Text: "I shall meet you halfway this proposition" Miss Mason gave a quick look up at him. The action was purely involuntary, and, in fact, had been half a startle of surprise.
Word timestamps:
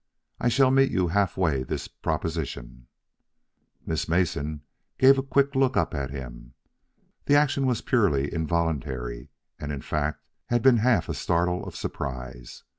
"I 0.39 0.49
shall 0.49 0.71
meet 0.71 0.89
you 0.89 1.09
halfway 1.09 1.61
this 1.61 1.87
proposition" 1.87 2.87
Miss 3.85 4.09
Mason 4.09 4.63
gave 4.97 5.19
a 5.19 5.21
quick 5.21 5.53
look 5.53 5.77
up 5.77 5.93
at 5.93 6.09
him. 6.09 6.55
The 7.25 7.35
action 7.35 7.67
was 7.67 7.81
purely 7.81 8.33
involuntary, 8.33 9.29
and, 9.59 9.71
in 9.71 9.83
fact, 9.83 10.23
had 10.47 10.63
been 10.63 10.77
half 10.77 11.07
a 11.07 11.13
startle 11.13 11.63
of 11.67 11.75
surprise. 11.75 12.63